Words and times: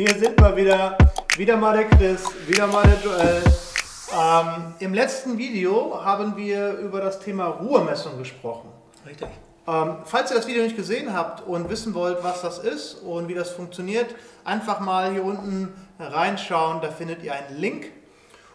Hier 0.00 0.18
sind 0.18 0.40
wir 0.40 0.56
wieder. 0.56 0.96
Wieder 1.36 1.58
mal 1.58 1.76
der 1.76 1.86
Chris, 1.90 2.24
wieder 2.46 2.66
mal 2.66 2.84
der 2.84 2.98
Joel. 3.04 3.42
Ähm, 4.18 4.74
Im 4.78 4.94
letzten 4.94 5.36
Video 5.36 6.02
haben 6.02 6.38
wir 6.38 6.72
über 6.78 7.02
das 7.02 7.20
Thema 7.20 7.48
Ruhemessung 7.48 8.16
gesprochen. 8.16 8.70
Richtig. 9.04 9.28
Ähm, 9.68 9.96
falls 10.06 10.30
ihr 10.30 10.38
das 10.38 10.46
Video 10.46 10.62
nicht 10.62 10.74
gesehen 10.74 11.12
habt 11.12 11.46
und 11.46 11.68
wissen 11.68 11.92
wollt, 11.92 12.24
was 12.24 12.40
das 12.40 12.60
ist 12.60 12.94
und 13.02 13.28
wie 13.28 13.34
das 13.34 13.50
funktioniert, 13.50 14.14
einfach 14.42 14.80
mal 14.80 15.12
hier 15.12 15.22
unten 15.22 15.68
reinschauen. 15.98 16.80
Da 16.80 16.90
findet 16.90 17.22
ihr 17.22 17.34
einen 17.34 17.58
Link. 17.58 17.92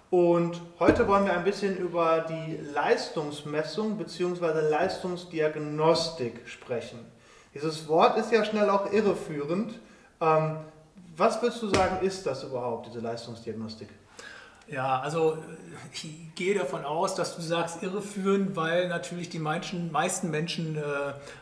Und 0.10 0.60
heute 0.80 1.08
wollen 1.08 1.26
wir 1.26 1.34
ein 1.34 1.44
bisschen 1.44 1.78
über 1.78 2.26
die 2.28 2.58
Leistungsmessung 2.74 4.00
bzw. 4.00 4.68
Leistungsdiagnostik 4.68 6.42
sprechen. 6.48 7.06
Dieses 7.54 7.88
Wort 7.88 8.18
ist 8.18 8.32
ja 8.32 8.44
schnell 8.44 8.68
auch 8.72 8.92
irreführend. 8.92 9.80
Ähm, 10.20 10.58
was 11.18 11.42
würdest 11.42 11.62
du 11.62 11.70
sagen, 11.70 12.06
ist 12.06 12.26
das 12.26 12.44
überhaupt, 12.44 12.88
diese 12.88 13.00
Leistungsdiagnostik? 13.00 13.90
Ja, 14.68 15.00
also 15.00 15.38
ich 15.94 16.08
gehe 16.34 16.56
davon 16.56 16.86
aus, 16.86 17.14
dass 17.14 17.36
du 17.36 17.42
sagst 17.42 17.84
irreführend, 17.84 18.56
weil 18.56 18.88
natürlich 18.88 19.30
die 19.30 19.38
meisten, 19.38 19.92
meisten 19.92 20.32
Menschen 20.32 20.76
äh, 20.76 20.82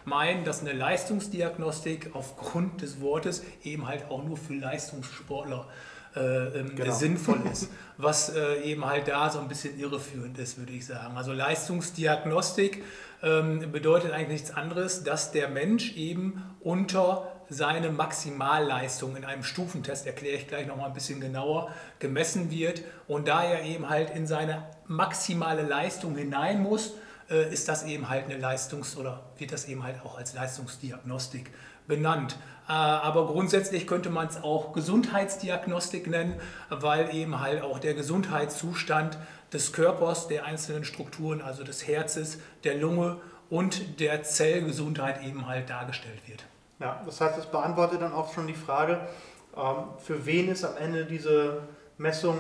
meinen, 0.04 0.44
dass 0.44 0.59
eine 0.59 0.73
Leistungsdiagnostik 0.73 2.12
aufgrund 2.14 2.81
des 2.81 3.00
Wortes 3.00 3.44
eben 3.64 3.88
halt 3.88 4.09
auch 4.09 4.23
nur 4.23 4.36
für 4.36 4.55
Leistungssportler 4.55 5.67
äh, 6.16 6.20
ähm, 6.20 6.76
genau. 6.76 6.94
sinnvoll 6.94 7.40
ist, 7.52 7.70
was 7.98 8.36
äh, 8.36 8.62
eben 8.64 8.86
halt 8.86 9.08
da 9.08 9.30
so 9.30 9.40
ein 9.40 9.48
bisschen 9.48 9.80
irreführend 9.80 10.38
ist, 10.38 10.58
würde 10.58 10.73
ich 10.73 10.86
sagen. 10.86 11.16
Also 11.16 11.31
Leistungsdiagnostik 11.31 12.84
ähm, 13.23 13.72
bedeutet 13.72 14.12
eigentlich 14.12 14.42
nichts 14.42 14.52
anderes, 14.52 15.06
dass 15.06 15.31
der 15.31 15.47
Mensch 15.47 15.95
eben 15.95 16.44
unter 16.59 17.31
seine 17.49 17.89
Maximalleistung 17.89 19.16
in 19.16 19.25
einem 19.25 19.44
Stufentest, 19.44 20.05
erkläre 20.05 20.38
ich 20.38 20.47
gleich 20.47 20.67
nochmal 20.67 20.88
ein 20.88 20.94
bisschen 20.94 21.19
genauer, 21.19 21.72
gemessen 22.00 22.52
wird. 22.52 22.81
Und 23.08 23.27
da 23.27 23.44
er 23.44 23.63
eben 23.63 23.89
halt 23.89 24.09
in 24.16 24.27
seine 24.27 24.63
maximale 24.88 25.63
Leistung 25.63 26.16
hinein 26.16 26.61
muss, 26.61 26.94
äh, 27.30 27.52
ist 27.52 27.67
das 27.67 27.83
eben 27.83 28.09
halt 28.09 28.25
eine 28.25 28.38
Leistungs- 28.38 28.97
oder 28.97 29.23
wird 29.38 29.52
das 29.52 29.66
eben 29.66 29.83
halt 29.83 30.03
auch 30.03 30.17
als 30.17 30.33
Leistungsdiagnostik 30.33 31.52
benannt. 31.88 32.38
Äh, 32.67 32.72
aber 32.72 33.27
grundsätzlich 33.27 33.88
könnte 33.88 34.09
man 34.09 34.28
es 34.28 34.41
auch 34.41 34.73
Gesundheitsdiagnostik 34.73 36.07
nennen, 36.07 36.39
weil 36.69 37.13
eben 37.13 37.39
halt 37.39 37.61
auch 37.61 37.80
der 37.80 37.94
Gesundheitszustand 37.94 39.17
des 39.52 39.73
Körpers, 39.73 40.28
der 40.28 40.45
einzelnen 40.45 40.83
Strukturen, 40.83 41.41
also 41.41 41.63
des 41.63 41.88
Herzens, 41.88 42.39
der 42.63 42.75
Lunge 42.75 43.17
und 43.50 44.00
der 44.00 44.23
Zellgesundheit 44.23 45.23
eben 45.23 45.47
halt 45.47 45.69
dargestellt 45.69 46.22
wird. 46.28 46.45
Ja, 46.84 47.00
das 47.06 47.22
heißt, 47.22 47.38
es 47.38 47.45
beantwortet 47.45 48.02
dann 48.02 48.12
auch 48.12 48.34
schon 48.34 48.45
die 48.45 48.53
Frage, 48.53 49.00
ähm, 49.56 49.86
für 50.00 50.26
wen 50.26 50.50
ist 50.50 50.66
am 50.66 50.76
Ende 50.76 51.06
diese 51.06 51.62
Messung 51.98 52.38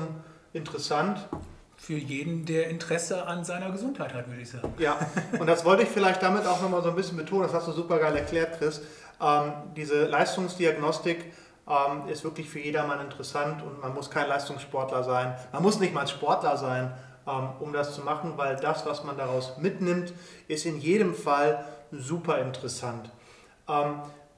interessant? 0.51 1.29
Für 1.77 1.93
jeden, 1.93 2.45
der 2.45 2.69
Interesse 2.69 3.25
an 3.25 3.45
seiner 3.45 3.71
Gesundheit 3.71 4.13
hat, 4.13 4.27
würde 4.27 4.41
ich 4.41 4.49
sagen. 4.49 4.73
Ja, 4.79 4.97
und 5.39 5.47
das 5.47 5.63
wollte 5.63 5.83
ich 5.83 5.89
vielleicht 5.89 6.21
damit 6.21 6.45
auch 6.45 6.61
nochmal 6.61 6.83
so 6.83 6.89
ein 6.89 6.95
bisschen 6.95 7.15
betonen, 7.15 7.43
das 7.43 7.53
hast 7.53 7.69
du 7.69 7.71
super 7.71 7.99
geil 7.99 8.17
erklärt, 8.17 8.57
Chris. 8.57 8.81
Ähm, 9.21 9.53
diese 9.77 10.07
Leistungsdiagnostik 10.07 11.23
ähm, 11.65 12.09
ist 12.09 12.25
wirklich 12.25 12.49
für 12.49 12.59
jedermann 12.59 12.99
interessant 12.99 13.63
und 13.63 13.79
man 13.81 13.93
muss 13.93 14.11
kein 14.11 14.27
Leistungssportler 14.27 15.03
sein. 15.03 15.37
Man 15.53 15.63
muss 15.63 15.79
nicht 15.79 15.93
mal 15.93 16.05
Sportler 16.05 16.57
sein, 16.57 16.93
um 17.61 17.71
das 17.71 17.95
zu 17.95 18.01
machen, 18.01 18.33
weil 18.35 18.57
das, 18.57 18.85
was 18.85 19.05
man 19.05 19.15
daraus 19.15 19.57
mitnimmt, 19.57 20.11
ist 20.49 20.65
in 20.65 20.81
jedem 20.81 21.15
Fall 21.15 21.63
super 21.91 22.39
interessant. 22.39 23.09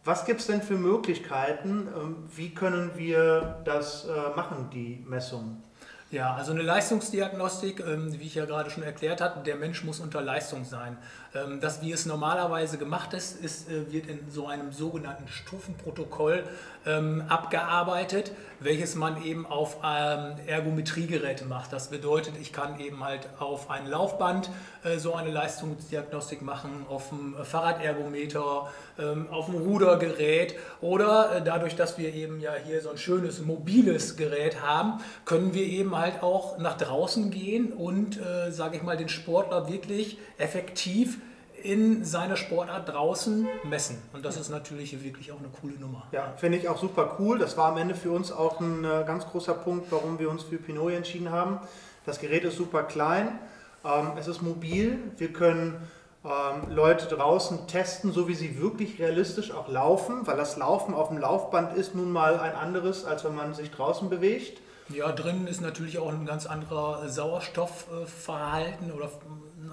Was 0.05 0.23
gibt 0.25 0.39
es 0.39 0.45
denn 0.45 0.61
für 0.61 0.75
Möglichkeiten? 0.75 1.87
Ähm, 1.87 2.17
wie 2.35 2.53
können 2.53 2.91
wir 2.95 3.57
das 3.65 4.05
äh, 4.05 4.35
machen, 4.35 4.69
die 4.71 5.03
Messung? 5.07 5.63
Ja, 6.11 6.35
also 6.35 6.51
eine 6.51 6.61
Leistungsdiagnostik, 6.61 7.79
ähm, 7.79 8.13
wie 8.19 8.27
ich 8.27 8.35
ja 8.35 8.45
gerade 8.45 8.69
schon 8.69 8.83
erklärt 8.83 9.19
habe, 9.19 9.43
der 9.43 9.55
Mensch 9.55 9.83
muss 9.83 9.99
unter 9.99 10.21
Leistung 10.21 10.63
sein. 10.63 10.97
Ähm, 11.35 11.59
das, 11.59 11.81
wie 11.81 11.91
es 11.91 12.05
normalerweise 12.05 12.77
gemacht 12.77 13.13
ist, 13.13 13.43
ist 13.43 13.69
äh, 13.69 13.91
wird 13.91 14.07
in 14.07 14.19
so 14.29 14.47
einem 14.47 14.71
sogenannten 14.71 15.27
Stufenprotokoll 15.27 16.43
ähm, 16.85 17.23
abgearbeitet, 17.27 18.31
welches 18.59 18.95
man 18.95 19.23
eben 19.23 19.45
auf 19.45 19.77
ähm, 19.83 20.35
Ergometriegeräte 20.47 21.45
macht. 21.45 21.73
Das 21.73 21.89
bedeutet, 21.89 22.35
ich 22.39 22.53
kann 22.53 22.79
eben 22.79 23.03
halt 23.03 23.27
auf 23.39 23.69
ein 23.69 23.87
Laufband 23.87 24.49
äh, 24.83 24.97
so 24.97 25.15
eine 25.15 25.31
Leistungsdiagnostik 25.31 26.41
machen, 26.41 26.85
auf 26.89 27.09
dem 27.09 27.35
Fahrradergometer, 27.43 28.69
ähm, 28.97 29.27
auf 29.29 29.47
dem 29.47 29.55
Rudergerät 29.55 30.55
oder 30.79 31.37
äh, 31.37 31.43
dadurch, 31.43 31.75
dass 31.75 31.97
wir 31.97 32.13
eben 32.13 32.39
ja 32.39 32.53
hier 32.53 32.81
so 32.81 32.91
ein 32.91 32.97
schönes 32.97 33.41
mobiles 33.41 34.15
Gerät 34.15 34.61
haben, 34.61 35.01
können 35.25 35.53
wir 35.53 35.65
eben 35.65 35.97
halt 35.97 36.23
auch 36.23 36.57
nach 36.59 36.77
draußen 36.77 37.31
gehen 37.31 37.73
und, 37.73 38.19
äh, 38.21 38.51
sage 38.51 38.77
ich 38.77 38.83
mal, 38.83 38.95
den 38.95 39.09
Sportler 39.09 39.67
wirklich 39.67 40.17
effektiv 40.37 41.19
in 41.65 42.05
seiner 42.05 42.37
Sportart 42.37 42.89
draußen 42.89 43.47
messen. 43.63 43.97
Und 44.13 44.23
das 44.23 44.37
ist 44.37 44.49
natürlich 44.49 45.03
wirklich 45.03 45.31
auch 45.31 45.39
eine 45.39 45.49
coole 45.49 45.73
Nummer. 45.73 46.07
Ja, 46.11 46.33
finde 46.37 46.57
ich 46.57 46.69
auch 46.69 46.77
super 46.77 47.17
cool. 47.19 47.39
Das 47.39 47.57
war 47.57 47.71
am 47.71 47.77
Ende 47.77 47.95
für 47.95 48.11
uns 48.11 48.31
auch 48.31 48.59
ein 48.59 48.85
äh, 48.85 49.03
ganz 49.05 49.25
großer 49.25 49.55
Punkt, 49.55 49.91
warum 49.91 50.19
wir 50.19 50.29
uns 50.29 50.43
für 50.43 50.57
Pinot 50.57 50.93
entschieden 50.93 51.31
haben. 51.31 51.59
Das 52.05 52.19
Gerät 52.19 52.43
ist 52.43 52.57
super 52.57 52.83
klein, 52.83 53.39
ähm, 53.83 54.11
es 54.17 54.27
ist 54.27 54.43
mobil, 54.43 54.99
wir 55.17 55.33
können 55.33 55.75
ähm, 56.23 56.69
Leute 56.69 57.07
draußen 57.07 57.67
testen, 57.67 58.11
so 58.11 58.27
wie 58.27 58.35
sie 58.35 58.59
wirklich 58.59 58.99
realistisch 58.99 59.51
auch 59.51 59.67
laufen, 59.67 60.27
weil 60.27 60.37
das 60.37 60.57
Laufen 60.57 60.93
auf 60.93 61.07
dem 61.07 61.17
Laufband 61.17 61.75
ist 61.75 61.95
nun 61.95 62.11
mal 62.11 62.39
ein 62.39 62.53
anderes, 62.53 63.05
als 63.05 63.23
wenn 63.23 63.33
man 63.33 63.55
sich 63.55 63.71
draußen 63.71 64.09
bewegt. 64.09 64.61
Ja, 64.89 65.11
drinnen 65.11 65.47
ist 65.47 65.61
natürlich 65.61 65.97
auch 65.97 66.11
ein 66.11 66.25
ganz 66.25 66.45
anderer 66.45 67.09
Sauerstoffverhalten 67.09 68.91
oder 68.91 69.09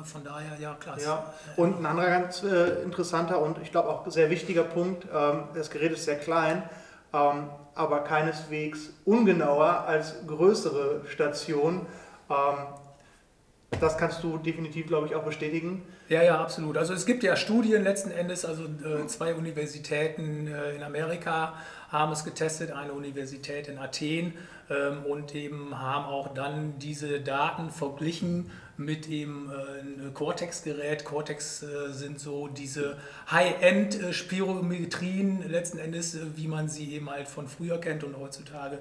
von 0.05 0.25
daher, 0.25 0.59
ja 0.59 0.75
klar. 0.75 0.99
Ja. 1.01 1.35
Und 1.57 1.79
ein 1.79 1.87
anderer 1.87 2.09
ganz 2.09 2.43
äh, 2.43 2.83
interessanter 2.83 3.41
und 3.41 3.59
ich 3.63 3.71
glaube 3.71 3.91
auch 3.91 4.11
sehr 4.11 4.31
wichtiger 4.31 4.65
Punkt, 4.65 5.07
ähm, 5.15 5.45
das 5.55 5.71
Gerät 5.71 5.93
ist 5.93 6.05
sehr 6.05 6.19
klein, 6.19 6.63
ähm, 7.13 7.51
aber 7.75 8.01
keineswegs 8.01 8.91
ungenauer 9.05 9.85
als 9.87 10.27
größere 10.27 11.03
Stationen. 11.09 11.87
Ähm, 12.31 12.57
das 13.81 13.99
kannst 13.99 14.23
du 14.23 14.39
definitiv, 14.39 14.87
glaube 14.87 15.07
ich, 15.07 15.15
auch 15.15 15.25
bestätigen. 15.25 15.83
Ja, 16.13 16.23
ja, 16.23 16.39
absolut. 16.43 16.77
Also 16.77 16.93
es 16.93 17.07
gibt 17.07 17.23
ja 17.23 17.37
Studien 17.37 17.83
letzten 17.85 18.11
Endes, 18.11 18.45
also 18.45 18.65
äh, 18.65 19.07
zwei 19.07 19.35
Universitäten 19.35 20.47
äh, 20.47 20.75
in 20.75 20.83
Amerika 20.83 21.55
haben 21.89 22.13
es 22.13 22.23
getestet, 22.23 22.71
eine 22.71 22.93
Universität 22.93 23.67
in 23.67 23.79
Athen 23.79 24.35
ähm, 24.69 25.07
und 25.07 25.35
eben 25.35 25.79
haben 25.79 26.05
auch 26.05 26.35
dann 26.35 26.79
diese 26.79 27.21
Daten 27.21 27.71
verglichen 27.71 28.51
mit 28.77 29.09
dem 29.09 29.51
äh, 29.51 30.11
Cortex-Gerät. 30.13 31.05
Cortex 31.05 31.63
äh, 31.63 31.93
sind 31.93 32.19
so 32.19 32.49
diese 32.49 32.97
High-End-Spirometrien 33.31 35.49
letzten 35.49 35.79
Endes, 35.79 36.15
äh, 36.15 36.37
wie 36.37 36.49
man 36.49 36.69
sie 36.69 36.95
eben 36.95 37.11
halt 37.11 37.29
von 37.29 37.49
früher 37.49 37.79
kennt 37.81 38.05
und 38.05 38.19
heutzutage 38.19 38.79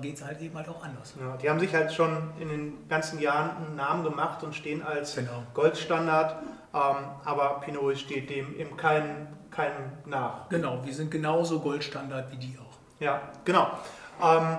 geht 0.00 0.16
es 0.16 0.24
halt 0.24 0.40
eben 0.40 0.56
halt 0.56 0.68
auch 0.68 0.82
anders. 0.82 1.14
Ja, 1.18 1.36
die 1.36 1.48
haben 1.48 1.60
sich 1.60 1.72
halt 1.74 1.92
schon 1.92 2.32
in 2.40 2.48
den 2.48 2.88
ganzen 2.88 3.20
Jahren 3.20 3.56
einen 3.56 3.76
Namen 3.76 4.02
gemacht 4.04 4.42
und 4.42 4.54
stehen 4.54 4.82
als 4.82 5.14
genau. 5.14 5.44
Goldstandard, 5.54 6.42
ähm, 6.74 7.04
aber 7.24 7.60
Pinot 7.60 7.96
steht 7.98 8.30
dem 8.30 8.58
im 8.58 8.76
keinem 8.76 9.28
kein 9.54 9.72
nach. 10.04 10.48
Genau, 10.48 10.84
wir 10.84 10.92
sind 10.92 11.10
genauso 11.10 11.60
Goldstandard 11.60 12.30
wie 12.32 12.36
die 12.36 12.58
auch. 12.58 12.76
Ja, 13.00 13.20
genau. 13.44 13.70
Ähm, 14.22 14.58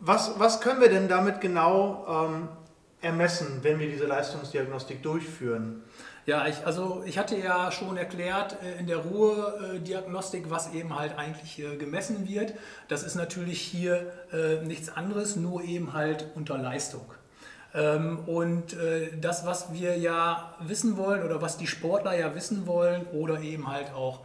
was, 0.00 0.38
was 0.38 0.60
können 0.60 0.80
wir 0.80 0.88
denn 0.88 1.08
damit 1.08 1.40
genau 1.40 2.04
ähm, 2.08 2.48
ermessen, 3.00 3.60
wenn 3.62 3.78
wir 3.78 3.88
diese 3.88 4.06
Leistungsdiagnostik 4.06 5.02
durchführen? 5.02 5.82
Ja, 6.26 6.48
ich, 6.48 6.66
also 6.66 7.04
ich 7.06 7.18
hatte 7.18 7.36
ja 7.36 7.70
schon 7.70 7.96
erklärt 7.96 8.56
äh, 8.60 8.80
in 8.80 8.88
der 8.88 8.98
Ruhediagnostik, 8.98 10.50
was 10.50 10.72
eben 10.74 10.98
halt 10.98 11.16
eigentlich 11.16 11.60
äh, 11.60 11.76
gemessen 11.76 12.28
wird. 12.28 12.54
Das 12.88 13.04
ist 13.04 13.14
natürlich 13.14 13.60
hier 13.60 14.12
äh, 14.32 14.64
nichts 14.64 14.88
anderes, 14.88 15.36
nur 15.36 15.62
eben 15.62 15.92
halt 15.92 16.26
unter 16.34 16.58
Leistung. 16.58 17.06
Ähm, 17.74 18.20
und 18.26 18.76
das, 19.20 19.46
was 19.46 19.72
wir 19.72 19.96
ja 19.98 20.54
wissen 20.60 20.96
wollen 20.96 21.22
oder 21.22 21.42
was 21.42 21.58
die 21.58 21.66
Sportler 21.66 22.18
ja 22.18 22.34
wissen 22.34 22.66
wollen 22.66 23.06
oder 23.12 23.40
eben 23.40 23.70
halt 23.70 23.92
auch 23.92 24.20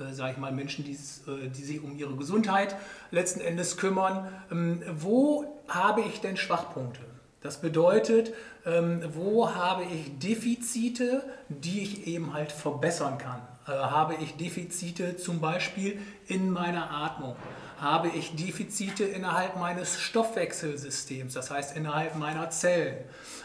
äh, 0.00 0.12
sage 0.12 0.32
ich 0.32 0.38
mal, 0.38 0.52
Menschen, 0.52 0.84
die, 0.84 0.92
äh, 0.92 1.48
die 1.48 1.62
sich 1.62 1.82
um 1.82 1.96
ihre 1.96 2.16
Gesundheit 2.16 2.76
letzten 3.10 3.40
Endes 3.40 3.76
kümmern. 3.76 4.28
Ähm, 4.50 4.82
wo 4.96 5.62
habe 5.68 6.02
ich 6.02 6.20
denn 6.20 6.36
Schwachpunkte? 6.36 7.00
Das 7.42 7.60
bedeutet, 7.60 8.34
ähm, 8.66 9.02
wo 9.14 9.54
habe 9.54 9.84
ich 9.84 10.18
Defizite, 10.18 11.22
die 11.48 11.82
ich 11.82 12.06
eben 12.06 12.34
halt 12.34 12.52
verbessern 12.52 13.16
kann? 13.16 13.40
Äh, 13.66 13.70
habe 13.70 14.14
ich 14.20 14.36
Defizite 14.36 15.16
zum 15.16 15.40
Beispiel 15.40 15.98
in 16.26 16.50
meiner 16.50 16.90
Atmung? 16.90 17.36
Habe 17.80 18.08
ich 18.08 18.36
Defizite 18.36 19.04
innerhalb 19.04 19.56
meines 19.56 19.98
Stoffwechselsystems, 19.98 21.32
das 21.32 21.50
heißt 21.50 21.76
innerhalb 21.78 22.14
meiner 22.14 22.50
Zellen? 22.50 22.98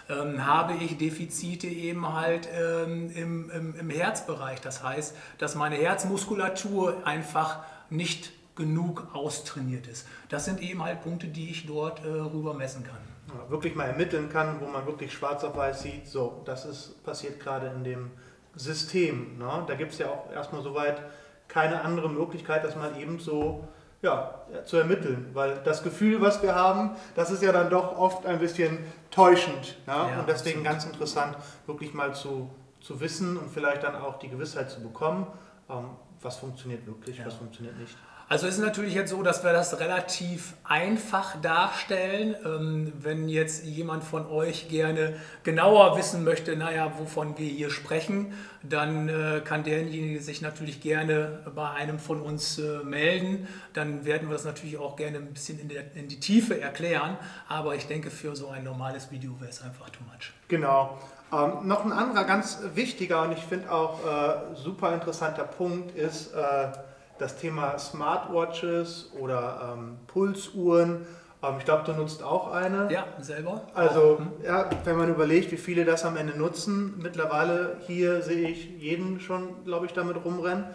Ähm, 0.10 0.46
habe 0.46 0.74
ich 0.74 0.98
Defizite 0.98 1.68
eben 1.68 2.12
halt 2.12 2.50
ähm, 2.54 3.10
im, 3.16 3.50
im, 3.50 3.76
im 3.76 3.90
Herzbereich, 3.90 4.60
das 4.60 4.84
heißt, 4.84 5.16
dass 5.38 5.56
meine 5.56 5.78
Herzmuskulatur 5.78 7.08
einfach 7.08 7.60
nicht 7.90 8.34
genug 8.58 9.08
austrainiert 9.14 9.88
ist. 9.88 10.06
Das 10.28 10.44
sind 10.44 10.62
eben 10.62 10.84
halt 10.84 11.02
Punkte, 11.02 11.28
die 11.28 11.50
ich 11.50 11.66
dort 11.66 12.04
äh, 12.04 12.10
rüber 12.10 12.54
messen 12.54 12.84
kann. 12.84 13.00
Ja, 13.30 13.50
wirklich 13.50 13.74
mal 13.76 13.86
ermitteln 13.86 14.30
kann, 14.30 14.60
wo 14.60 14.68
man 14.68 14.86
wirklich 14.86 15.14
schwarz 15.14 15.46
auf 15.46 15.56
weiß 15.56 15.82
sieht, 15.82 16.08
so, 16.08 16.42
das 16.44 16.66
ist 16.66 17.04
passiert 17.06 17.40
gerade 17.40 17.68
in 17.68 17.86
dem 17.86 18.12
System. 18.54 19.38
Ne? 19.38 19.64
Da 19.66 19.76
gibt 19.76 19.94
es 19.94 20.00
ja 20.00 20.08
auch 20.10 20.30
erstmal 20.32 20.62
soweit 20.62 21.02
keine 21.48 21.82
andere 21.82 22.10
Möglichkeit, 22.10 22.66
das 22.66 22.76
mal 22.76 23.00
eben 23.00 23.20
so 23.20 23.66
ja, 24.06 24.64
zu 24.64 24.78
ermitteln. 24.78 25.32
Weil 25.34 25.62
das 25.64 25.84
Gefühl, 25.84 26.22
was 26.22 26.42
wir 26.42 26.56
haben, 26.56 26.92
das 27.16 27.32
ist 27.32 27.44
ja 27.44 27.52
dann 27.52 27.70
doch 27.70 27.98
oft 27.98 28.26
ein 28.26 28.40
bisschen 28.40 28.80
täuschend. 29.12 29.78
Ne? 29.88 29.94
Ja, 29.94 30.20
und 30.20 30.30
deswegen 30.30 30.60
absolut. 30.60 30.64
ganz 30.66 30.86
interessant, 30.86 31.38
wirklich 31.66 31.94
mal 31.94 32.14
zu, 32.14 32.50
zu 32.80 33.00
wissen 33.00 33.38
und 33.38 33.50
vielleicht 33.50 33.84
dann 33.84 33.96
auch 33.96 34.20
die 34.20 34.30
Gewissheit 34.30 34.70
zu 34.70 34.82
bekommen, 34.82 35.28
ähm, 35.70 35.90
was 36.22 36.38
funktioniert 36.38 36.86
wirklich, 36.88 37.18
ja. 37.18 37.26
was 37.26 37.34
funktioniert 37.34 37.78
nicht. 37.78 37.98
Also 38.28 38.48
ist 38.48 38.58
natürlich 38.58 38.96
jetzt 38.96 39.12
so, 39.12 39.22
dass 39.22 39.44
wir 39.44 39.54
das 39.54 39.80
relativ 39.80 40.56
einfach 40.64 41.40
darstellen. 41.42 42.36
Ähm, 42.44 42.92
wenn 43.00 43.30
jetzt 43.30 43.66
jemand 43.66 44.04
von 44.04 44.26
euch 44.26 44.68
gerne 44.68 45.18
genauer 45.44 45.96
wissen 45.96 46.24
möchte, 46.24 46.56
naja, 46.56 46.92
wovon 46.98 47.38
wir 47.38 47.48
hier 47.48 47.70
sprechen, 47.70 48.34
dann 48.64 49.10
äh, 49.10 49.42
kann 49.46 49.64
derjenige 49.64 50.22
sich 50.22 50.42
natürlich 50.42 50.82
gerne 50.82 51.44
bei 51.54 51.70
einem 51.70 52.00
von 52.00 52.20
uns 52.20 52.58
äh, 52.58 52.80
melden. 52.84 53.48
Dann 53.74 54.06
werden 54.06 54.28
wir 54.28 54.34
das 54.34 54.46
natürlich 54.46 54.80
auch 54.80 54.96
gerne 54.96 55.18
ein 55.18 55.32
bisschen 55.32 55.60
in, 55.60 55.70
der, 55.70 55.96
in 55.96 56.08
die 56.08 56.20
Tiefe 56.20 56.60
erklären. 56.60 57.18
Aber 57.48 57.76
ich 57.76 57.86
denke, 57.86 58.10
für 58.10 58.36
so 58.36 58.50
ein 58.50 58.64
normales 58.64 59.12
Video 59.12 59.40
wäre 59.40 59.52
es 59.52 59.62
einfach 59.62 59.92
too 59.92 60.04
much. 60.04 60.34
Genau. 60.48 60.98
Ähm, 61.32 61.68
noch 61.68 61.86
ein 61.86 61.92
anderer 61.92 62.24
ganz 62.24 62.60
wichtiger 62.74 63.22
und 63.22 63.34
ich 63.34 63.44
finde 63.44 63.72
auch 63.72 64.00
äh, 64.04 64.56
super 64.56 64.94
interessanter 64.96 65.44
Punkt 65.44 65.96
ist, 65.96 66.34
äh, 66.34 66.72
das 67.18 67.38
Thema 67.38 67.78
Smartwatches 67.78 69.12
oder 69.20 69.74
ähm, 69.74 69.98
Pulsuhren. 70.08 71.06
Ähm, 71.42 71.56
ich 71.60 71.66
glaube, 71.66 71.84
du 71.86 71.94
nutzt 71.94 72.24
auch 72.24 72.52
eine. 72.52 72.92
Ja, 72.92 73.06
selber. 73.20 73.62
Also, 73.74 74.20
mhm. 74.20 74.46
ja, 74.46 74.70
wenn 74.84 74.98
man 74.98 75.10
überlegt, 75.10 75.52
wie 75.52 75.58
viele 75.58 75.86
das 75.86 76.06
am 76.06 76.18
Ende 76.18 76.38
nutzen, 76.38 76.96
mittlerweile 77.02 77.78
hier 77.88 78.22
sehe 78.22 78.50
ich 78.50 78.70
jeden 78.78 79.20
schon, 79.20 79.64
glaube 79.64 79.86
ich, 79.86 79.94
damit 79.94 80.24
rumrennen. 80.24 80.66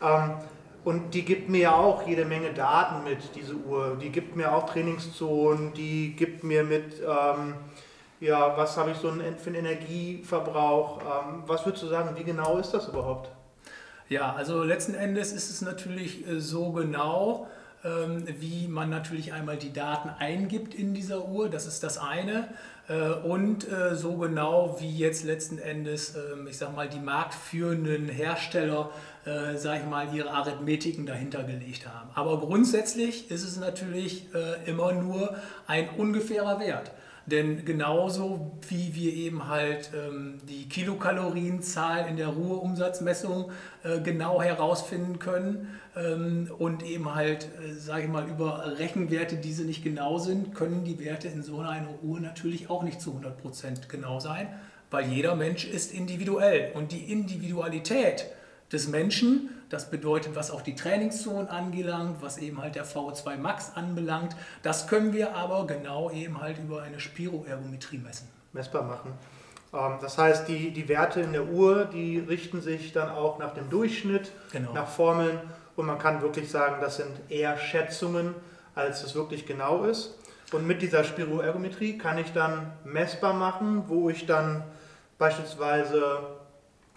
Ähm, 0.00 0.32
und 0.84 1.14
die 1.14 1.24
gibt 1.24 1.48
mir 1.48 1.60
ja 1.60 1.74
auch 1.74 2.06
jede 2.08 2.24
Menge 2.24 2.52
Daten 2.52 3.04
mit, 3.04 3.36
diese 3.36 3.54
Uhr. 3.54 3.96
Die 4.02 4.10
gibt 4.10 4.34
mir 4.34 4.52
auch 4.52 4.66
Trainingszonen, 4.66 5.72
die 5.74 6.16
gibt 6.16 6.42
mir 6.42 6.64
mit, 6.64 7.00
ähm, 7.00 7.54
ja, 8.18 8.56
was 8.56 8.76
habe 8.76 8.90
ich 8.90 8.96
so 8.96 9.12
für 9.12 9.46
einen 9.46 9.54
Energieverbrauch. 9.54 11.00
Ähm, 11.00 11.42
was 11.46 11.64
würdest 11.64 11.84
du 11.84 11.88
sagen, 11.88 12.16
wie 12.16 12.24
genau 12.24 12.56
ist 12.58 12.72
das 12.72 12.88
überhaupt? 12.88 13.30
Ja, 14.08 14.34
also 14.34 14.62
letzten 14.62 14.94
Endes 14.94 15.32
ist 15.32 15.50
es 15.50 15.62
natürlich 15.62 16.26
äh, 16.26 16.40
so 16.40 16.72
genau, 16.72 17.48
ähm, 17.84 18.24
wie 18.38 18.68
man 18.68 18.90
natürlich 18.90 19.32
einmal 19.32 19.56
die 19.56 19.72
Daten 19.72 20.08
eingibt 20.08 20.74
in 20.74 20.94
dieser 20.94 21.26
Uhr, 21.28 21.48
das 21.48 21.66
ist 21.66 21.82
das 21.82 21.98
eine. 21.98 22.48
Äh, 22.88 23.12
und 23.26 23.70
äh, 23.70 23.94
so 23.94 24.16
genau 24.16 24.76
wie 24.80 24.90
jetzt 24.90 25.24
letzten 25.24 25.58
Endes, 25.58 26.14
ähm, 26.16 26.46
ich 26.46 26.58
sag 26.58 26.74
mal, 26.74 26.88
die 26.88 26.98
marktführenden 26.98 28.08
Hersteller, 28.08 28.90
sag 29.54 29.78
ich 29.78 29.86
mal, 29.86 30.12
ihre 30.12 30.32
Arithmetiken 30.32 31.06
dahinter 31.06 31.44
gelegt 31.44 31.86
haben. 31.86 32.10
Aber 32.14 32.40
grundsätzlich 32.40 33.30
ist 33.30 33.44
es 33.44 33.56
natürlich 33.56 34.26
immer 34.66 34.90
nur 34.90 35.36
ein 35.68 35.90
ungefährer 35.96 36.58
Wert. 36.58 36.90
Denn 37.26 37.64
genauso 37.64 38.52
wie 38.68 38.94
wir 38.94 39.12
eben 39.12 39.48
halt 39.48 39.90
ähm, 39.94 40.38
die 40.48 40.68
Kilokalorienzahl 40.68 42.08
in 42.08 42.16
der 42.16 42.28
Ruheumsatzmessung 42.28 43.52
äh, 43.84 44.00
genau 44.00 44.42
herausfinden 44.42 45.18
können 45.20 45.68
ähm, 45.96 46.50
und 46.58 46.82
eben 46.82 47.14
halt, 47.14 47.44
äh, 47.44 47.74
sage 47.74 48.04
ich 48.04 48.08
mal, 48.08 48.28
über 48.28 48.76
Rechenwerte, 48.78 49.36
die 49.36 49.52
sie 49.52 49.64
nicht 49.64 49.84
genau 49.84 50.18
sind, 50.18 50.54
können 50.54 50.84
die 50.84 50.98
Werte 50.98 51.28
in 51.28 51.42
so 51.42 51.60
einer 51.60 51.88
Uhr 52.02 52.18
natürlich 52.18 52.68
auch 52.70 52.82
nicht 52.82 53.00
zu 53.00 53.12
100% 53.12 53.88
genau 53.88 54.18
sein, 54.18 54.48
weil 54.90 55.06
jeder 55.06 55.36
Mensch 55.36 55.64
ist 55.64 55.92
individuell. 55.92 56.72
Und 56.74 56.90
die 56.90 57.12
Individualität 57.12 58.26
des 58.72 58.88
Menschen 58.88 59.50
das 59.72 59.88
bedeutet, 59.90 60.36
was 60.36 60.50
auch 60.50 60.60
die 60.60 60.74
Trainingszonen 60.74 61.48
angelangt, 61.48 62.20
was 62.20 62.36
eben 62.36 62.60
halt 62.60 62.74
der 62.74 62.84
VO2 62.84 63.38
Max 63.38 63.72
anbelangt. 63.74 64.36
Das 64.62 64.86
können 64.86 65.14
wir 65.14 65.34
aber 65.34 65.66
genau 65.66 66.10
eben 66.10 66.42
halt 66.42 66.58
über 66.58 66.82
eine 66.82 67.00
Spiroergometrie 67.00 67.96
messen. 67.96 68.28
Messbar 68.52 68.82
machen. 68.82 69.12
Ähm, 69.72 69.96
das 70.02 70.18
heißt, 70.18 70.46
die, 70.46 70.72
die 70.72 70.88
Werte 70.88 71.22
in 71.22 71.32
der 71.32 71.46
Uhr, 71.46 71.86
die 71.86 72.18
richten 72.18 72.60
sich 72.60 72.92
dann 72.92 73.08
auch 73.08 73.38
nach 73.38 73.54
dem 73.54 73.70
Durchschnitt, 73.70 74.32
genau. 74.52 74.74
nach 74.74 74.88
Formeln 74.88 75.40
und 75.74 75.86
man 75.86 75.98
kann 75.98 76.20
wirklich 76.20 76.50
sagen, 76.50 76.76
das 76.82 76.96
sind 76.96 77.30
eher 77.30 77.56
Schätzungen, 77.56 78.34
als 78.74 79.02
es 79.02 79.14
wirklich 79.14 79.46
genau 79.46 79.84
ist. 79.84 80.18
Und 80.52 80.66
mit 80.66 80.82
dieser 80.82 81.02
Spiroergometrie 81.02 81.96
kann 81.96 82.18
ich 82.18 82.30
dann 82.34 82.74
messbar 82.84 83.32
machen, 83.32 83.84
wo 83.88 84.10
ich 84.10 84.26
dann 84.26 84.64
beispielsweise 85.16 86.18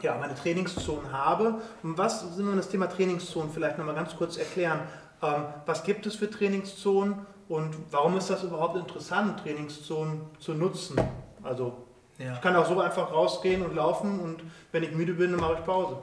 ja, 0.01 0.17
meine 0.19 0.35
Trainingszonen 0.35 1.11
habe. 1.11 1.61
Und 1.83 1.97
was 1.97 2.21
sind 2.35 2.47
wir 2.47 2.55
das 2.55 2.69
Thema 2.69 2.87
Trainingszonen 2.87 3.51
vielleicht 3.51 3.77
nochmal 3.77 3.95
ganz 3.95 4.15
kurz 4.15 4.37
erklären? 4.37 4.79
Ähm, 5.21 5.45
was 5.65 5.83
gibt 5.83 6.05
es 6.05 6.15
für 6.15 6.29
Trainingszonen 6.29 7.25
und 7.47 7.75
warum 7.91 8.17
ist 8.17 8.29
das 8.29 8.43
überhaupt 8.43 8.75
interessant, 8.77 9.39
Trainingszonen 9.41 10.21
zu 10.39 10.53
nutzen? 10.53 10.99
Also 11.43 11.73
ja. 12.17 12.33
ich 12.33 12.41
kann 12.41 12.55
auch 12.55 12.65
so 12.65 12.79
einfach 12.79 13.11
rausgehen 13.11 13.63
und 13.63 13.75
laufen 13.75 14.19
und 14.19 14.41
wenn 14.71 14.83
ich 14.83 14.91
müde 14.91 15.13
bin, 15.13 15.31
dann 15.31 15.39
mache 15.39 15.55
ich 15.59 15.65
Pause. 15.65 15.97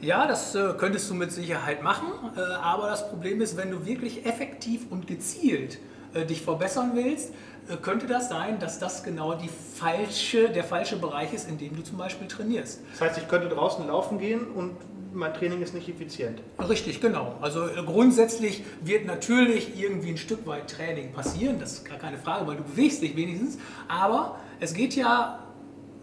Ja, 0.00 0.26
das 0.26 0.54
äh, 0.54 0.74
könntest 0.76 1.08
du 1.08 1.14
mit 1.14 1.32
Sicherheit 1.32 1.82
machen, 1.82 2.08
äh, 2.36 2.40
aber 2.40 2.88
das 2.88 3.08
Problem 3.08 3.40
ist, 3.40 3.56
wenn 3.56 3.70
du 3.70 3.86
wirklich 3.86 4.26
effektiv 4.26 4.90
und 4.90 5.06
gezielt 5.06 5.78
äh, 6.14 6.24
dich 6.24 6.42
verbessern 6.42 6.92
willst, 6.94 7.32
äh, 7.68 7.76
könnte 7.76 8.06
das 8.06 8.28
sein, 8.28 8.58
dass 8.58 8.78
das 8.78 9.02
genau 9.02 9.34
die 9.34 9.48
falsche, 9.48 10.50
der 10.50 10.64
falsche 10.64 10.96
Bereich 10.96 11.32
ist, 11.32 11.48
in 11.48 11.58
dem 11.58 11.76
du 11.76 11.82
zum 11.82 11.98
Beispiel 11.98 12.28
trainierst. 12.28 12.80
Das 12.92 13.00
heißt, 13.00 13.18
ich 13.18 13.28
könnte 13.28 13.48
draußen 13.48 13.86
laufen 13.86 14.18
gehen 14.18 14.46
und 14.54 14.76
mein 15.14 15.32
Training 15.32 15.62
ist 15.62 15.74
nicht 15.74 15.88
effizient. 15.88 16.40
Richtig, 16.58 17.00
genau. 17.00 17.36
Also 17.40 17.66
äh, 17.66 17.82
grundsätzlich 17.84 18.64
wird 18.82 19.06
natürlich 19.06 19.80
irgendwie 19.80 20.10
ein 20.10 20.16
Stück 20.16 20.46
weit 20.46 20.70
Training 20.70 21.12
passieren, 21.12 21.58
das 21.58 21.74
ist 21.74 21.84
gar 21.84 21.98
keine 21.98 22.18
Frage, 22.18 22.46
weil 22.46 22.56
du 22.56 22.64
bewegst 22.64 23.00
dich 23.02 23.16
wenigstens. 23.16 23.58
Aber 23.88 24.38
es 24.60 24.74
geht 24.74 24.94
ja 24.96 25.43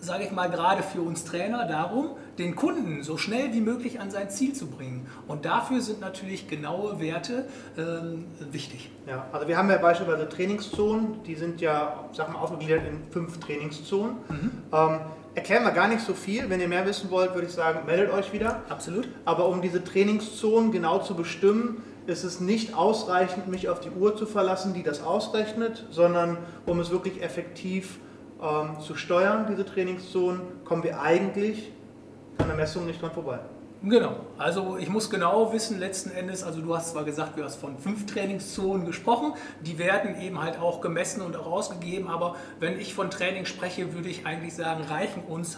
sage 0.01 0.23
ich 0.23 0.31
mal, 0.31 0.49
gerade 0.49 0.81
für 0.81 1.01
uns 1.01 1.23
Trainer 1.23 1.67
darum, 1.67 2.09
den 2.39 2.55
Kunden 2.55 3.03
so 3.03 3.17
schnell 3.17 3.53
wie 3.53 3.61
möglich 3.61 3.99
an 3.99 4.09
sein 4.09 4.29
Ziel 4.31 4.53
zu 4.53 4.67
bringen. 4.67 5.07
Und 5.27 5.45
dafür 5.45 5.79
sind 5.79 6.01
natürlich 6.01 6.47
genaue 6.47 6.99
Werte 6.99 7.45
ähm, 7.77 8.25
wichtig. 8.51 8.91
Ja, 9.07 9.27
also 9.31 9.47
wir 9.47 9.57
haben 9.57 9.69
ja 9.69 9.77
beispielsweise 9.77 10.27
Trainingszonen, 10.27 11.23
die 11.23 11.35
sind 11.35 11.61
ja, 11.61 12.09
sag 12.13 12.33
mal, 12.33 12.39
aufgegliedert 12.39 12.81
in 12.87 13.11
fünf 13.11 13.39
Trainingszonen. 13.39 14.15
Mhm. 14.27 14.51
Ähm, 14.73 14.99
erklären 15.35 15.63
wir 15.63 15.71
gar 15.71 15.87
nicht 15.87 16.01
so 16.01 16.15
viel. 16.15 16.49
Wenn 16.49 16.59
ihr 16.59 16.67
mehr 16.67 16.85
wissen 16.87 17.11
wollt, 17.11 17.35
würde 17.35 17.45
ich 17.45 17.53
sagen, 17.53 17.85
meldet 17.85 18.11
euch 18.11 18.33
wieder. 18.33 18.63
Absolut. 18.69 19.07
Aber 19.23 19.47
um 19.47 19.61
diese 19.61 19.83
Trainingszonen 19.83 20.71
genau 20.71 20.99
zu 20.99 21.13
bestimmen, 21.15 21.83
ist 22.07 22.23
es 22.23 22.39
nicht 22.39 22.73
ausreichend, 22.73 23.47
mich 23.47 23.69
auf 23.69 23.79
die 23.79 23.91
Uhr 23.91 24.17
zu 24.17 24.25
verlassen, 24.25 24.73
die 24.73 24.81
das 24.81 25.03
ausrechnet, 25.03 25.85
sondern 25.91 26.39
um 26.65 26.79
es 26.79 26.89
wirklich 26.89 27.21
effektiv 27.21 27.93
zu 27.93 28.10
ähm, 28.41 28.79
zu 28.79 28.95
steuern, 28.95 29.45
diese 29.49 29.65
Trainingszonen, 29.65 30.41
kommen 30.65 30.83
wir 30.83 31.01
eigentlich 31.01 31.71
an 32.37 32.47
der 32.47 32.55
Messung 32.55 32.85
nicht 32.85 33.01
dran 33.01 33.11
vorbei. 33.11 33.39
Genau, 33.83 34.17
also 34.37 34.77
ich 34.77 34.89
muss 34.89 35.09
genau 35.09 35.51
wissen, 35.53 35.79
letzten 35.79 36.11
Endes, 36.11 36.43
also 36.43 36.61
du 36.61 36.75
hast 36.75 36.91
zwar 36.91 37.03
gesagt, 37.03 37.39
du 37.39 37.43
hast 37.43 37.55
von 37.55 37.79
fünf 37.79 38.05
Trainingszonen 38.05 38.85
gesprochen, 38.85 39.33
die 39.61 39.79
werden 39.79 40.21
eben 40.21 40.39
halt 40.39 40.59
auch 40.59 40.81
gemessen 40.81 41.21
und 41.21 41.35
auch 41.35 41.47
ausgegeben, 41.47 42.07
aber 42.07 42.35
wenn 42.59 42.79
ich 42.79 42.93
von 42.93 43.09
Training 43.09 43.45
spreche, 43.45 43.95
würde 43.95 44.07
ich 44.07 44.27
eigentlich 44.27 44.53
sagen, 44.53 44.83
reichen 44.83 45.23
uns 45.23 45.57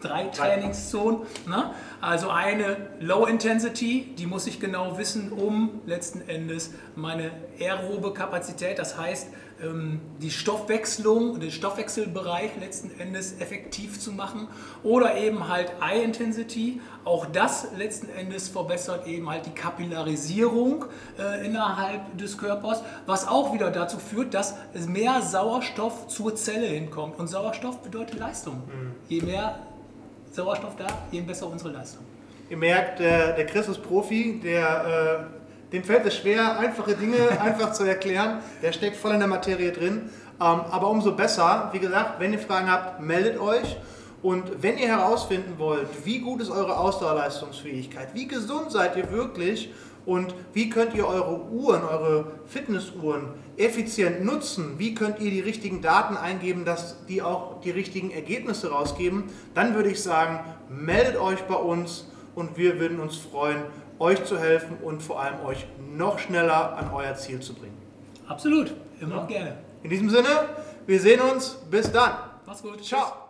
drei 0.00 0.24
Trainingszonen. 0.24 1.20
Ne? 1.46 1.70
Also 2.00 2.30
eine 2.30 2.76
Low 3.00 3.26
Intensity, 3.26 4.14
die 4.16 4.26
muss 4.26 4.46
ich 4.46 4.60
genau 4.60 4.98
wissen, 4.98 5.32
um 5.32 5.80
letzten 5.86 6.28
Endes 6.28 6.72
meine 6.94 7.30
aerobe 7.60 8.12
Kapazität, 8.12 8.78
das 8.78 8.98
heißt, 8.98 9.28
ähm, 9.62 10.00
die 10.22 10.30
Stoffwechslung, 10.30 11.40
den 11.40 11.50
Stoffwechselbereich 11.50 12.50
letzten 12.60 12.98
Endes 13.00 13.40
effektiv 13.40 13.98
zu 13.98 14.12
machen 14.12 14.48
oder 14.84 15.16
eben 15.16 15.48
halt 15.48 15.72
Eye 15.80 16.02
Intensity. 16.02 16.80
Auch 17.04 17.26
das 17.26 17.68
letzten 17.76 18.08
Endes 18.10 18.48
verbessert 18.48 19.06
eben 19.06 19.28
halt 19.28 19.46
die 19.46 19.50
Kapillarisierung 19.50 20.84
äh, 21.18 21.44
innerhalb 21.44 22.16
des 22.18 22.38
Körpers, 22.38 22.82
was 23.06 23.26
auch 23.26 23.52
wieder 23.52 23.70
dazu 23.70 23.98
führt, 23.98 24.34
dass 24.34 24.54
mehr 24.86 25.22
Sauerstoff 25.22 26.06
zur 26.06 26.36
Zelle 26.36 26.66
hinkommt. 26.66 27.18
Und 27.18 27.26
Sauerstoff 27.26 27.82
bedeutet 27.82 28.18
Leistung. 28.18 28.62
Mhm. 28.66 28.94
Je 29.08 29.22
mehr 29.22 29.58
Sauerstoff 30.30 30.76
da, 30.76 30.86
je 31.10 31.20
besser 31.20 31.48
unsere 31.48 31.70
Leistung. 31.70 32.04
Ihr 32.50 32.56
merkt, 32.56 33.00
der, 33.00 33.32
der 33.32 33.46
Chris 33.46 33.68
ist 33.68 33.82
Profi, 33.82 34.40
der 34.42 35.26
äh 35.34 35.38
dem 35.72 35.84
fällt 35.84 36.06
es 36.06 36.16
schwer, 36.16 36.58
einfache 36.58 36.94
Dinge 36.94 37.16
einfach 37.40 37.72
zu 37.72 37.84
erklären. 37.84 38.38
Der 38.62 38.72
steckt 38.72 38.96
voll 38.96 39.12
in 39.12 39.18
der 39.18 39.28
Materie 39.28 39.72
drin. 39.72 40.10
Ähm, 40.40 40.60
aber 40.70 40.88
umso 40.88 41.12
besser, 41.12 41.68
wie 41.72 41.78
gesagt, 41.78 42.20
wenn 42.20 42.32
ihr 42.32 42.38
Fragen 42.38 42.70
habt, 42.70 43.00
meldet 43.00 43.38
euch. 43.38 43.76
Und 44.22 44.62
wenn 44.62 44.78
ihr 44.78 44.88
herausfinden 44.88 45.58
wollt, 45.58 45.88
wie 46.04 46.20
gut 46.20 46.40
ist 46.40 46.50
eure 46.50 46.76
Ausdauerleistungsfähigkeit, 46.78 48.08
wie 48.14 48.26
gesund 48.26 48.72
seid 48.72 48.96
ihr 48.96 49.10
wirklich 49.12 49.70
und 50.08 50.34
wie 50.54 50.70
könnt 50.70 50.94
ihr 50.94 51.06
eure 51.06 51.38
Uhren, 51.50 51.84
eure 51.84 52.32
Fitnessuhren 52.46 53.28
effizient 53.58 54.24
nutzen, 54.24 54.78
wie 54.78 54.94
könnt 54.94 55.20
ihr 55.20 55.30
die 55.30 55.40
richtigen 55.40 55.82
Daten 55.82 56.16
eingeben, 56.16 56.64
dass 56.64 57.04
die 57.04 57.20
auch 57.20 57.60
die 57.60 57.70
richtigen 57.70 58.10
Ergebnisse 58.10 58.70
rausgeben, 58.70 59.24
dann 59.54 59.74
würde 59.74 59.90
ich 59.90 60.02
sagen, 60.02 60.40
meldet 60.70 61.18
euch 61.18 61.42
bei 61.42 61.56
uns 61.56 62.06
und 62.34 62.56
wir 62.56 62.80
würden 62.80 63.00
uns 63.00 63.16
freuen, 63.18 63.58
euch 63.98 64.24
zu 64.24 64.38
helfen 64.38 64.78
und 64.82 65.02
vor 65.02 65.20
allem 65.20 65.44
euch 65.44 65.66
noch 65.94 66.18
schneller 66.18 66.78
an 66.78 66.90
euer 66.90 67.14
Ziel 67.14 67.40
zu 67.40 67.52
bringen. 67.52 67.76
Absolut, 68.26 68.72
immer 69.00 69.16
ja. 69.16 69.26
gerne. 69.26 69.58
In 69.82 69.90
diesem 69.90 70.08
Sinne, 70.08 70.28
wir 70.86 71.00
sehen 71.00 71.20
uns. 71.20 71.58
Bis 71.70 71.92
dann. 71.92 72.12
Mach's 72.46 72.62
gut. 72.62 72.82
Ciao. 72.82 73.02
Tschüss. 73.02 73.27